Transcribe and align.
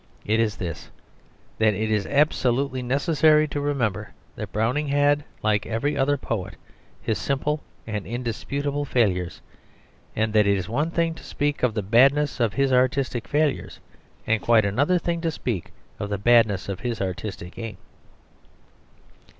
It 0.25 0.39
is 0.39 0.55
this 0.55 0.89
that 1.59 1.75
it 1.75 1.91
is 1.91 2.07
absolutely 2.07 2.81
necessary 2.81 3.47
to 3.49 3.61
remember 3.61 4.13
that 4.35 4.51
Browning 4.51 4.87
had, 4.87 5.23
like 5.43 5.67
every 5.67 5.95
other 5.95 6.17
poet, 6.17 6.55
his 6.99 7.19
simple 7.19 7.61
and 7.85 8.07
indisputable 8.07 8.83
failures, 8.83 9.41
and 10.15 10.33
that 10.33 10.47
it 10.47 10.57
is 10.57 10.67
one 10.67 10.89
thing 10.89 11.13
to 11.13 11.23
speak 11.23 11.61
of 11.61 11.75
the 11.75 11.83
badness 11.83 12.39
of 12.39 12.53
his 12.55 12.73
artistic 12.73 13.27
failures, 13.27 13.79
and 14.25 14.41
quite 14.41 14.65
another 14.65 14.97
thing 14.97 15.21
to 15.21 15.29
speak 15.29 15.71
of 15.99 16.09
the 16.09 16.17
badness 16.17 16.67
of 16.67 16.79
his 16.79 16.99
artistic 16.99 17.59
aim. 17.59 17.77